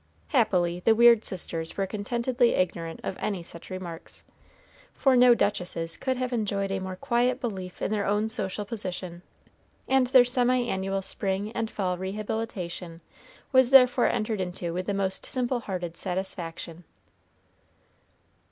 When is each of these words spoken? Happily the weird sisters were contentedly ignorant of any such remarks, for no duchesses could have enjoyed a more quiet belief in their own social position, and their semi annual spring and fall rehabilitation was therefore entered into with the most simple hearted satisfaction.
Happily 0.29 0.79
the 0.79 0.95
weird 0.95 1.23
sisters 1.23 1.77
were 1.77 1.85
contentedly 1.85 2.55
ignorant 2.55 3.01
of 3.03 3.17
any 3.19 3.43
such 3.43 3.69
remarks, 3.69 4.23
for 4.95 5.15
no 5.15 5.35
duchesses 5.35 5.95
could 5.95 6.17
have 6.17 6.33
enjoyed 6.33 6.71
a 6.71 6.79
more 6.79 6.95
quiet 6.95 7.39
belief 7.39 7.83
in 7.83 7.91
their 7.91 8.07
own 8.07 8.27
social 8.27 8.65
position, 8.65 9.21
and 9.87 10.07
their 10.07 10.25
semi 10.25 10.63
annual 10.69 11.03
spring 11.03 11.51
and 11.51 11.69
fall 11.69 11.99
rehabilitation 11.99 13.01
was 13.51 13.69
therefore 13.69 14.07
entered 14.07 14.41
into 14.41 14.73
with 14.73 14.87
the 14.87 14.93
most 14.95 15.23
simple 15.23 15.59
hearted 15.59 15.95
satisfaction. 15.95 16.83